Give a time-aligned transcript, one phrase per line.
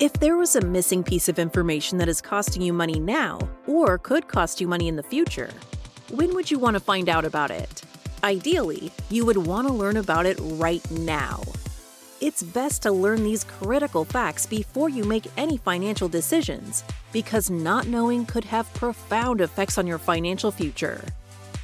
[0.00, 3.98] If there was a missing piece of information that is costing you money now, or
[3.98, 5.50] could cost you money in the future,
[6.12, 7.82] when would you want to find out about it?
[8.22, 11.42] Ideally, you would want to learn about it right now.
[12.20, 17.88] It's best to learn these critical facts before you make any financial decisions, because not
[17.88, 21.02] knowing could have profound effects on your financial future.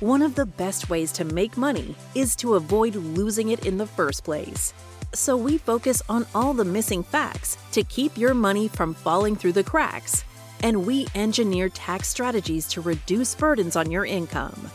[0.00, 3.86] One of the best ways to make money is to avoid losing it in the
[3.86, 4.74] first place.
[5.14, 9.52] So we focus on all the missing facts to keep your money from falling through
[9.52, 10.24] the cracks.
[10.64, 14.70] And we engineer tax strategies to reduce burdens on your income.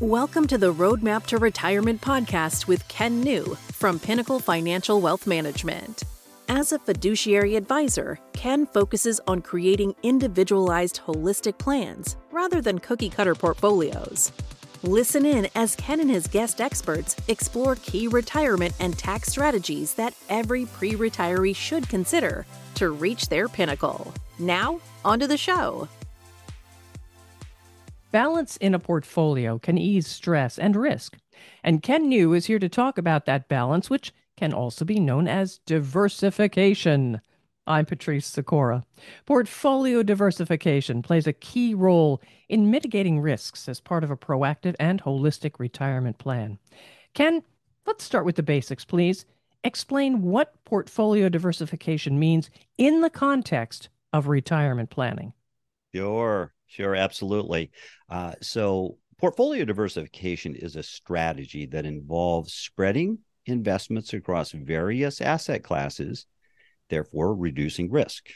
[0.00, 6.02] Welcome to the Roadmap to Retirement podcast with Ken New from Pinnacle Financial Wealth Management.
[6.48, 13.36] As a fiduciary advisor, Ken focuses on creating individualized holistic plans rather than cookie cutter
[13.36, 14.32] portfolios.
[14.86, 20.14] Listen in as Ken and his guest experts explore key retirement and tax strategies that
[20.28, 24.14] every pre retiree should consider to reach their pinnacle.
[24.38, 25.88] Now, onto the show.
[28.12, 31.16] Balance in a portfolio can ease stress and risk.
[31.64, 35.26] And Ken New is here to talk about that balance, which can also be known
[35.26, 37.20] as diversification.
[37.66, 38.84] I'm Patrice Sikora.
[39.24, 45.02] Portfolio diversification plays a key role in mitigating risks as part of a proactive and
[45.02, 46.58] holistic retirement plan.
[47.14, 47.42] Ken,
[47.86, 49.24] let's start with the basics, please.
[49.64, 55.32] Explain what portfolio diversification means in the context of retirement planning.
[55.92, 57.72] Sure, sure, absolutely.
[58.08, 66.26] Uh, so, portfolio diversification is a strategy that involves spreading investments across various asset classes
[66.88, 68.28] therefore reducing risk.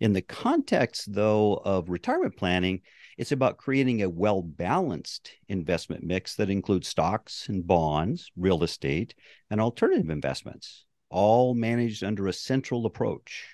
[0.00, 2.80] In the context, though, of retirement planning,
[3.18, 9.14] it's about creating a well balanced investment mix that includes stocks and bonds, real estate,
[9.50, 13.46] and alternative investments, all managed under a central approach.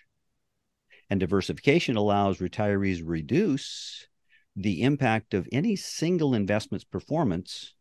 [1.10, 4.06] And diversification allows retirees reduce
[4.54, 7.74] the impact of any single investment's performance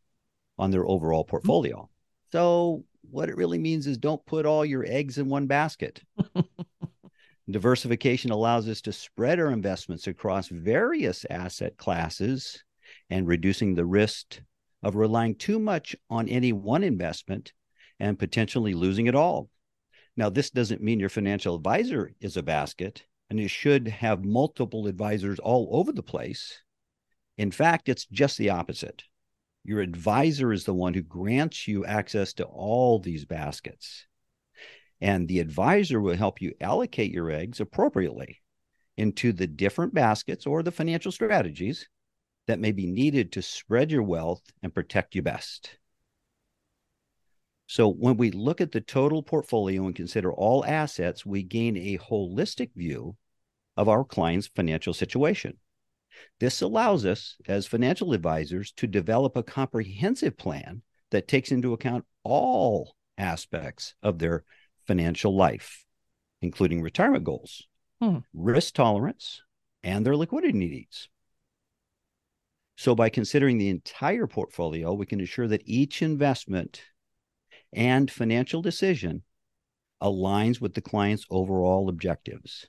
[0.57, 1.89] on their overall portfolio.
[2.31, 6.01] So, what it really means is don't put all your eggs in one basket.
[7.49, 12.63] Diversification allows us to spread our investments across various asset classes
[13.09, 14.41] and reducing the risk
[14.81, 17.53] of relying too much on any one investment
[17.99, 19.49] and potentially losing it all.
[20.17, 24.87] Now, this doesn't mean your financial advisor is a basket and you should have multiple
[24.87, 26.61] advisors all over the place.
[27.37, 29.03] In fact, it's just the opposite.
[29.65, 34.05] Your advisor is the one who grants you access to all these baskets.
[35.01, 38.41] And the advisor will help you allocate your eggs appropriately
[38.95, 41.89] into the different baskets or the financial strategies
[42.45, 45.79] that may be needed to spread your wealth and protect you best.
[47.65, 51.97] So, when we look at the total portfolio and consider all assets, we gain a
[51.97, 53.17] holistic view
[53.75, 55.57] of our client's financial situation.
[56.39, 60.81] This allows us, as financial advisors, to develop a comprehensive plan
[61.11, 64.43] that takes into account all aspects of their
[64.85, 65.85] financial life,
[66.41, 67.67] including retirement goals,
[68.01, 68.19] hmm.
[68.33, 69.41] risk tolerance,
[69.83, 71.09] and their liquidity needs.
[72.77, 76.81] So, by considering the entire portfolio, we can ensure that each investment
[77.71, 79.23] and financial decision
[80.01, 82.67] aligns with the client's overall objectives.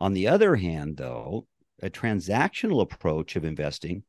[0.00, 1.46] On the other hand, though,
[1.82, 4.04] a transactional approach of investing,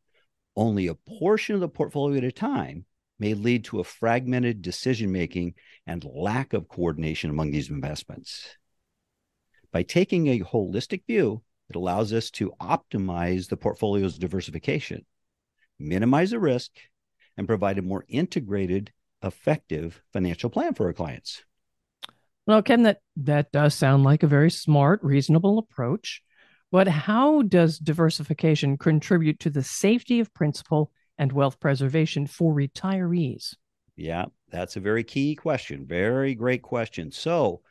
[0.56, 2.86] only a portion of the portfolio at a time
[3.20, 5.54] may lead to a fragmented decision making
[5.86, 8.58] and lack of coordination among these investments.
[9.72, 15.06] By taking a holistic view, it allows us to optimize the portfolio's diversification,
[15.80, 16.72] minimize the risk,
[17.38, 18.92] and provide a more integrated,
[19.24, 21.44] effective financial plan for our clients.
[22.48, 26.22] Well, Ken, that, that does sound like a very smart, reasonable approach.
[26.72, 33.56] But how does diversification contribute to the safety of principal and wealth preservation for retirees?
[33.98, 35.86] Yeah, that's a very key question.
[35.86, 37.12] Very great question.
[37.12, 37.62] So,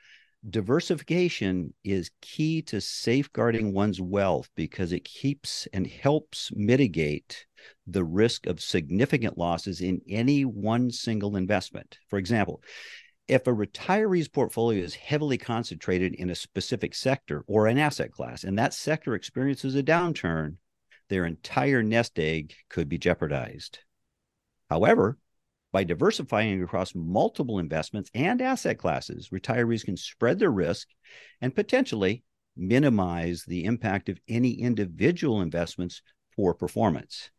[0.48, 7.46] diversification is key to safeguarding one's wealth because it keeps and helps mitigate
[7.86, 11.98] the risk of significant losses in any one single investment.
[12.08, 12.62] For example,
[13.30, 18.42] if a retiree's portfolio is heavily concentrated in a specific sector or an asset class,
[18.42, 20.56] and that sector experiences a downturn,
[21.08, 23.78] their entire nest egg could be jeopardized.
[24.68, 25.16] However,
[25.70, 30.88] by diversifying across multiple investments and asset classes, retirees can spread their risk
[31.40, 32.24] and potentially
[32.56, 36.02] minimize the impact of any individual investment's
[36.34, 37.30] poor performance.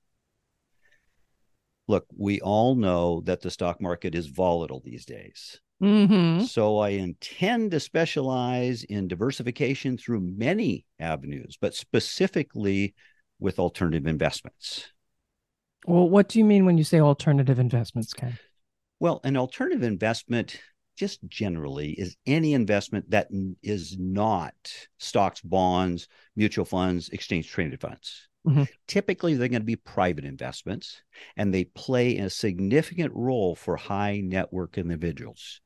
[1.89, 6.45] Look, we all know that the stock market is volatile these days Mm-hmm.
[6.45, 12.93] So I intend to specialize in diversification through many avenues, but specifically
[13.39, 14.87] with alternative investments.
[15.87, 18.37] Well, what do you mean when you say alternative investments, Ken?
[18.99, 20.61] Well, an alternative investment
[20.95, 23.29] just generally is any investment that
[23.63, 24.53] is not
[24.99, 28.27] stocks, bonds, mutual funds, exchange traded funds.
[28.45, 28.63] Mm-hmm.
[28.87, 31.01] Typically, they're going to be private investments
[31.37, 35.61] and they play a significant role for high net worth individuals.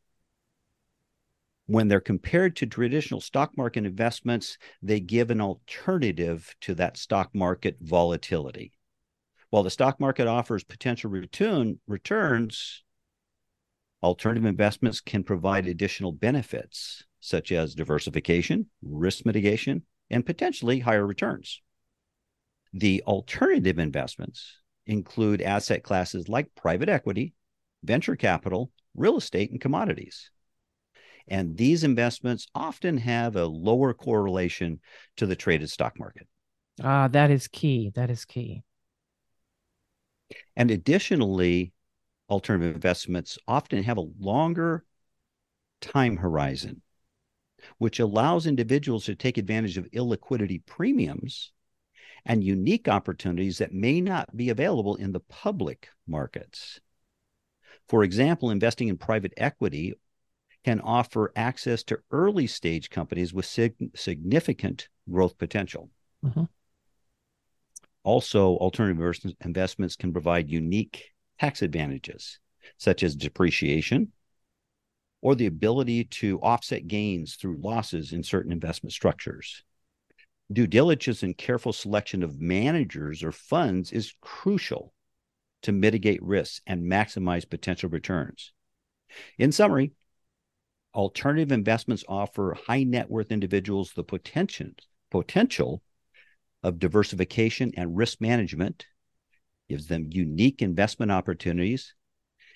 [1.67, 7.33] When they're compared to traditional stock market investments, they give an alternative to that stock
[7.33, 8.73] market volatility.
[9.49, 12.83] While the stock market offers potential return, returns,
[14.03, 21.61] alternative investments can provide additional benefits such as diversification, risk mitigation, and potentially higher returns.
[22.73, 27.33] The alternative investments include asset classes like private equity,
[27.83, 30.29] venture capital, real estate, and commodities.
[31.27, 34.79] And these investments often have a lower correlation
[35.17, 36.27] to the traded stock market.
[36.83, 37.91] Ah, that is key.
[37.95, 38.63] That is key.
[40.55, 41.73] And additionally,
[42.29, 44.83] alternative investments often have a longer
[45.81, 46.81] time horizon,
[47.77, 51.51] which allows individuals to take advantage of illiquidity premiums
[52.25, 56.79] and unique opportunities that may not be available in the public markets.
[57.87, 59.93] For example, investing in private equity
[60.65, 65.91] can offer access to early stage companies with sig- significant growth potential.
[66.25, 66.45] Mm-hmm.
[68.03, 72.39] Also, alternative investments can provide unique tax advantages,
[72.77, 74.11] such as depreciation
[75.21, 79.63] or the ability to offset gains through losses in certain investment structures.
[80.51, 84.93] Due diligence and careful selection of managers or funds is crucial
[85.61, 88.51] to mitigate risks and maximize potential returns.
[89.37, 89.91] In summary,
[90.95, 94.67] alternative investments offer high net worth individuals the potential,
[95.11, 95.83] potential
[96.63, 98.85] of diversification and risk management
[99.69, 101.93] gives them unique investment opportunities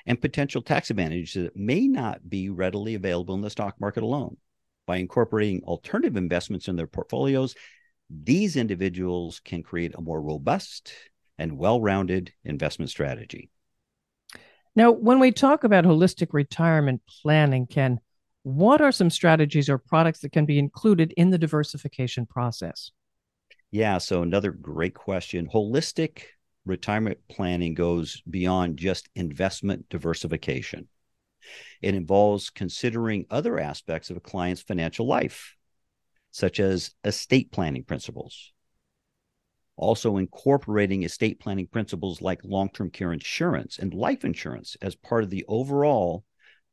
[0.06, 4.38] and potential tax advantages that may not be readily available in the stock market alone.
[4.88, 7.54] By incorporating alternative investments in their portfolios,
[8.10, 10.94] these individuals can create a more robust
[11.38, 13.50] and well rounded investment strategy.
[14.76, 18.00] Now, when we talk about holistic retirement planning, Ken,
[18.44, 22.92] what are some strategies or products that can be included in the diversification process?
[23.72, 25.48] Yeah, so another great question.
[25.48, 26.24] Holistic
[26.66, 30.88] retirement planning goes beyond just investment diversification.
[31.82, 35.56] It involves considering other aspects of a client's financial life,
[36.32, 38.52] such as estate planning principles.
[39.76, 45.24] Also, incorporating estate planning principles like long term care insurance and life insurance as part
[45.24, 46.26] of the overall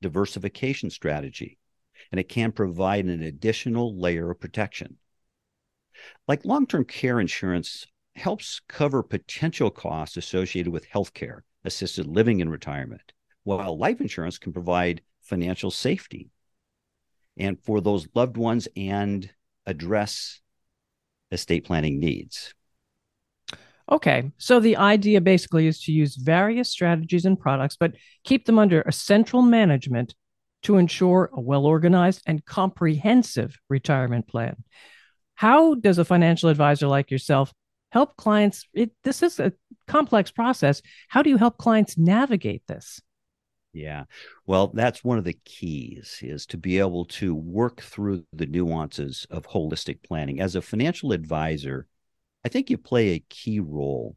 [0.03, 1.59] diversification strategy.
[2.13, 4.99] And it can provide an additional layer of protection.
[6.29, 12.51] Like long term care insurance helps cover potential costs associated with healthcare, assisted living, and
[12.51, 13.13] retirement,
[13.45, 16.31] while life insurance can provide financial safety
[17.37, 19.31] and for those loved ones and
[19.67, 20.41] address
[21.31, 22.55] estate planning needs.
[23.91, 27.93] Okay, so the idea basically is to use various strategies and products, but
[28.25, 30.15] keep them under a central management
[30.63, 34.57] to ensure a well organized and comprehensive retirement plan.
[35.35, 37.53] How does a financial advisor like yourself
[37.91, 38.67] help clients?
[38.75, 39.53] It, this is a
[39.87, 40.83] complex process.
[41.09, 43.01] How do you help clients navigate this?
[43.73, 44.05] Yeah
[44.47, 49.27] well that's one of the keys is to be able to work through the nuances
[49.31, 50.41] of holistic planning.
[50.41, 51.87] As a financial advisor
[52.47, 54.17] i think you play a key role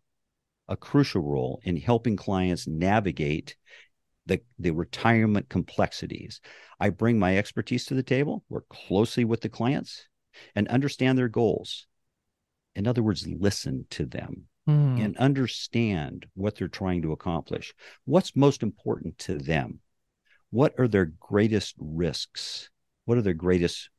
[0.67, 3.55] a crucial role in helping clients navigate
[4.27, 6.41] the, the retirement complexities.
[6.79, 10.07] I bring my expertise to the table, work closely with the clients,
[10.53, 11.87] and understand their goals
[12.75, 15.03] in other words, listen to them mm.
[15.03, 17.73] and understand what they're trying to accomplish.
[18.05, 19.79] What's most important to them?
[20.49, 22.69] What are their greatest risks?
[23.05, 23.89] What are their greatest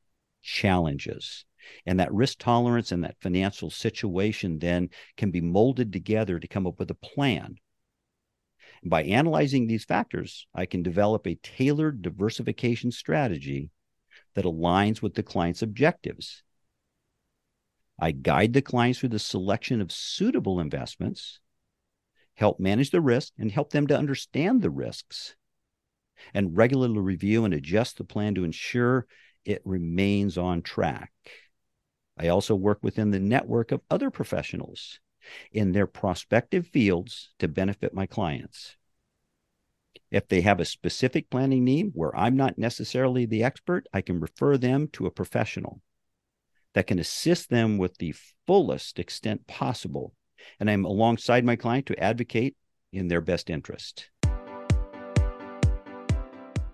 [0.42, 1.44] challenges?
[1.86, 6.66] And that risk tolerance and that financial situation then can be molded together to come
[6.66, 7.56] up with a plan.
[8.84, 13.70] By analyzing these factors, I can develop a tailored diversification strategy
[14.34, 16.42] that aligns with the client's objectives
[18.00, 21.38] I guide the clients through the selection of suitable investments,
[22.34, 25.36] help manage the risk, and help them to understand the risks,
[26.32, 29.06] and regularly review and adjust the plan to ensure
[29.44, 31.12] it remains on track.
[32.20, 35.00] I also work within the network of other professionals
[35.52, 38.76] in their prospective fields to benefit my clients.
[40.10, 44.20] If they have a specific planning need where I'm not necessarily the expert, I can
[44.20, 45.80] refer them to a professional
[46.74, 48.14] that can assist them with the
[48.46, 50.12] fullest extent possible.
[50.58, 52.54] And I'm alongside my client to advocate
[52.92, 54.10] in their best interest.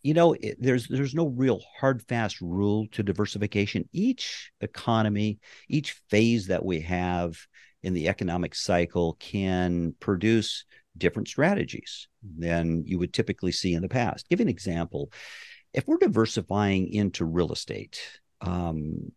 [0.03, 3.87] you know, it, there's there's no real hard fast rule to diversification.
[3.93, 5.39] Each economy,
[5.69, 7.37] each phase that we have
[7.83, 10.65] in the economic cycle can produce
[10.97, 12.07] different strategies
[12.37, 14.27] than you would typically see in the past.
[14.29, 15.11] Give an example.
[15.73, 17.99] If we're diversifying into real estate,
[18.41, 19.11] um,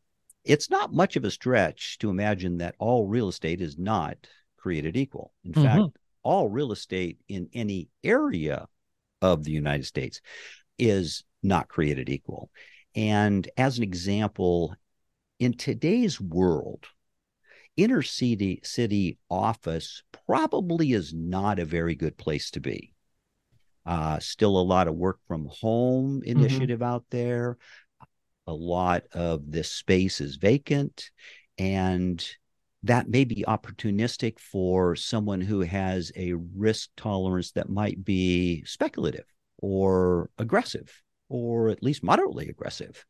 [0.44, 4.16] it's not much of a stretch to imagine that all real estate is not
[4.56, 5.32] created equal.
[5.44, 5.64] In mm-hmm.
[5.64, 8.66] fact, all real estate in any area
[9.22, 10.20] of the United States
[10.78, 12.50] is not created equal.
[12.94, 14.74] And as an example,
[15.38, 16.86] in today's world,
[17.82, 22.92] inner city city office probably is not a very good place to be.
[23.87, 26.38] Uh, still a lot of work from home mm-hmm.
[26.38, 26.94] initiative mm-hmm.
[26.94, 27.56] out there.
[28.46, 31.10] A lot of this space is vacant,
[31.58, 32.25] and
[32.82, 39.26] that may be opportunistic for someone who has a risk tolerance that might be speculative
[39.58, 43.06] or aggressive or at least moderately aggressive.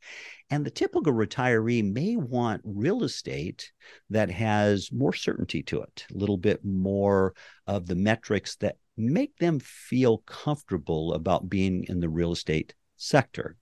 [0.50, 3.72] And the typical retiree may want real estate
[4.10, 7.34] that has more certainty to it, a little bit more
[7.66, 13.56] of the metrics that make them feel comfortable about being in the real estate sector.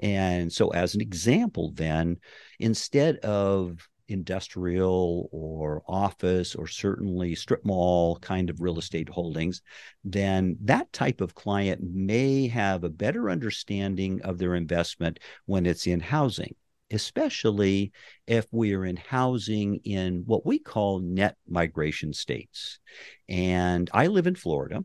[0.00, 2.18] And so, as an example, then,
[2.60, 9.62] instead of industrial or office or certainly strip mall kind of real estate holdings,
[10.04, 15.86] then that type of client may have a better understanding of their investment when it's
[15.86, 16.54] in housing,
[16.90, 17.92] especially
[18.26, 22.80] if we are in housing in what we call net migration states.
[23.28, 24.84] And I live in Florida.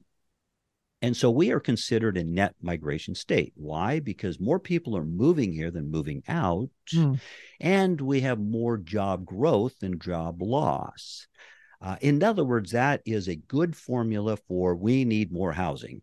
[1.03, 3.51] And so we are considered a net migration state.
[3.57, 3.99] Why?
[3.99, 6.69] Because more people are moving here than moving out.
[6.93, 7.19] Mm.
[7.59, 11.27] And we have more job growth than job loss.
[11.81, 16.01] Uh, in other words, that is a good formula for we need more housing.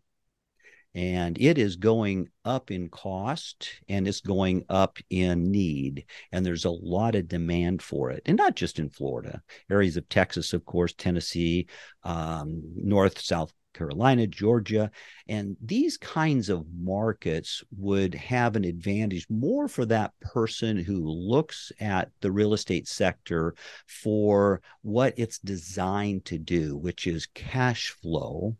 [0.93, 6.05] And it is going up in cost and it's going up in need.
[6.31, 8.21] And there's a lot of demand for it.
[8.27, 11.65] And not just in Florida, areas of Texas, of course, Tennessee,
[12.03, 14.91] um, North, South Carolina, Georgia.
[15.27, 21.71] And these kinds of markets would have an advantage more for that person who looks
[21.79, 23.55] at the real estate sector
[23.87, 28.57] for what it's designed to do, which is cash flow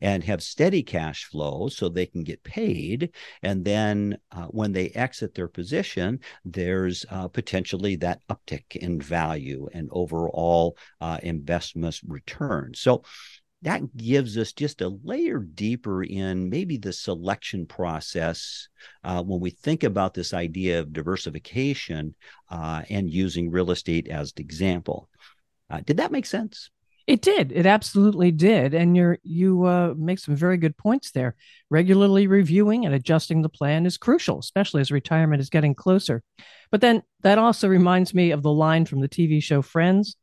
[0.00, 3.10] and have steady cash flow so they can get paid.
[3.42, 9.68] And then uh, when they exit their position, there's uh, potentially that uptick in value
[9.72, 12.72] and overall uh, investment return.
[12.74, 13.02] So
[13.66, 18.68] that gives us just a layer deeper in maybe the selection process
[19.02, 22.14] uh, when we think about this idea of diversification
[22.48, 25.08] uh, and using real estate as the example.
[25.68, 26.70] Uh, did that make sense?
[27.08, 27.50] It did.
[27.50, 28.72] It absolutely did.
[28.72, 31.34] And you're you uh, make some very good points there.
[31.68, 36.22] Regularly reviewing and adjusting the plan is crucial, especially as retirement is getting closer.
[36.70, 40.14] But then that also reminds me of the line from the TV show Friends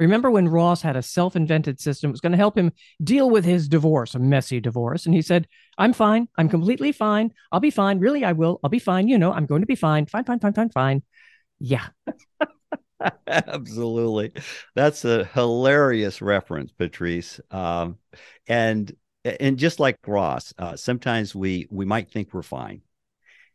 [0.00, 2.72] Remember when Ross had a self invented system that was going to help him
[3.04, 5.06] deal with his divorce, a messy divorce?
[5.06, 5.46] And he said,
[5.78, 6.26] I'm fine.
[6.36, 7.32] I'm completely fine.
[7.52, 8.00] I'll be fine.
[8.00, 8.58] Really, I will.
[8.64, 9.08] I'll be fine.
[9.08, 10.06] You know, I'm going to be fine.
[10.06, 11.02] Fine, fine, fine, fine, fine.
[11.60, 11.86] Yeah.
[13.26, 14.32] Absolutely.
[14.74, 17.40] That's a hilarious reference, Patrice.
[17.50, 17.98] Um,
[18.46, 18.92] and
[19.24, 22.82] and just like Ross, uh, sometimes we we might think we're fine,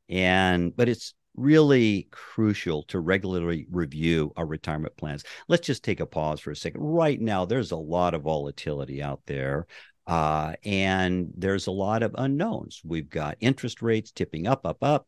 [0.09, 5.23] and but it's really crucial to regularly review our retirement plans.
[5.47, 6.81] Let's just take a pause for a second.
[6.81, 9.67] Right now, there's a lot of volatility out there.
[10.07, 12.81] Uh, and there's a lot of unknowns.
[12.83, 15.07] We've got interest rates tipping up, up, up.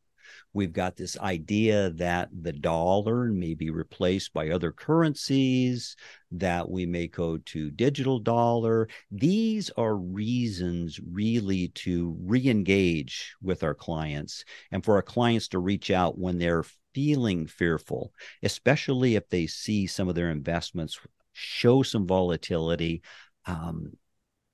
[0.53, 5.95] We've got this idea that the dollar may be replaced by other currencies,
[6.31, 8.87] that we may go to digital dollar.
[9.11, 15.59] These are reasons really to re engage with our clients and for our clients to
[15.59, 20.99] reach out when they're feeling fearful, especially if they see some of their investments
[21.33, 23.03] show some volatility.
[23.45, 23.93] Um,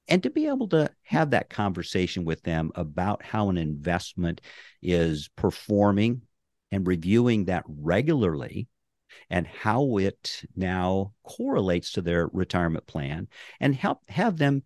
[0.07, 4.41] and to be able to have that conversation with them about how an investment
[4.81, 6.22] is performing
[6.72, 8.67] and reviewing that regularly
[9.29, 13.27] and how it now correlates to their retirement plan
[13.60, 14.63] and help have them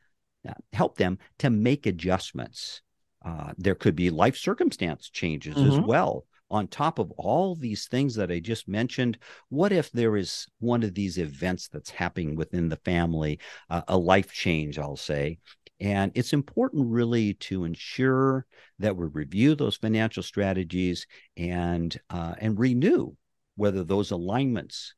[0.47, 2.81] uh, help them to make adjustments
[3.25, 5.71] uh, there could be life circumstance changes mm-hmm.
[5.71, 9.17] as well on top of all these things that I just mentioned,
[9.49, 13.39] what if there is one of these events that's happening within the family,
[13.69, 15.39] uh, a life change, I'll say?
[15.79, 18.45] And it's important really to ensure
[18.79, 23.13] that we review those financial strategies and uh, and renew
[23.55, 24.95] whether those alignments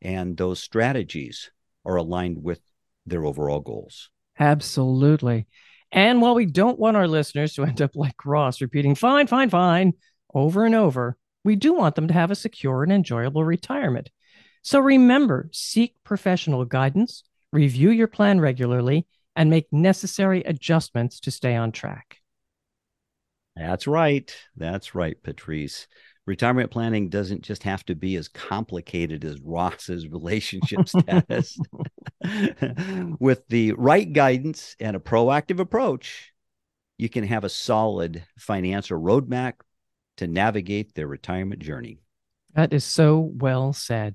[0.00, 1.50] and those strategies
[1.84, 2.60] are aligned with
[3.06, 4.10] their overall goals.
[4.38, 5.46] Absolutely.
[5.90, 9.50] And while we don't want our listeners to end up like Ross repeating, fine, fine,
[9.50, 9.92] fine,
[10.34, 14.10] over and over, we do want them to have a secure and enjoyable retirement.
[14.62, 21.56] So remember, seek professional guidance, review your plan regularly, and make necessary adjustments to stay
[21.56, 22.18] on track.
[23.56, 24.34] That's right.
[24.56, 25.88] That's right, Patrice.
[26.24, 31.58] Retirement planning doesn't just have to be as complicated as Ross's relationship status.
[33.18, 36.32] With the right guidance and a proactive approach,
[36.96, 39.54] you can have a solid financial roadmap
[40.16, 41.98] to navigate their retirement journey.
[42.54, 44.14] That is so well said.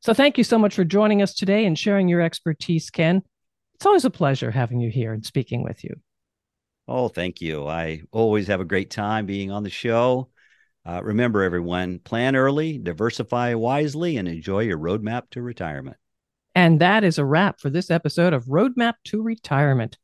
[0.00, 3.22] So, thank you so much for joining us today and sharing your expertise, Ken.
[3.74, 5.94] It's always a pleasure having you here and speaking with you.
[6.88, 7.66] Oh, thank you.
[7.66, 10.30] I always have a great time being on the show.
[10.84, 15.96] Uh, remember, everyone, plan early, diversify wisely, and enjoy your roadmap to retirement.
[16.54, 19.98] And that is a wrap for this episode of Roadmap to Retirement.